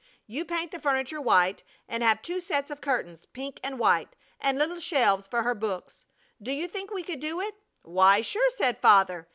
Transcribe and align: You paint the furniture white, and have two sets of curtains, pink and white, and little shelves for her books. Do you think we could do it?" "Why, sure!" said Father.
You 0.25 0.45
paint 0.45 0.71
the 0.71 0.79
furniture 0.79 1.21
white, 1.21 1.63
and 1.87 2.01
have 2.01 2.23
two 2.23 2.41
sets 2.41 2.71
of 2.71 2.81
curtains, 2.81 3.27
pink 3.27 3.59
and 3.63 3.77
white, 3.77 4.15
and 4.39 4.57
little 4.57 4.79
shelves 4.79 5.27
for 5.27 5.43
her 5.43 5.53
books. 5.53 6.05
Do 6.41 6.51
you 6.51 6.67
think 6.67 6.89
we 6.89 7.03
could 7.03 7.19
do 7.19 7.39
it?" 7.39 7.53
"Why, 7.83 8.21
sure!" 8.21 8.49
said 8.49 8.79
Father. 8.81 9.27